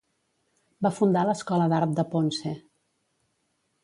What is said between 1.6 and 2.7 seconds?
d'Art de Ponce.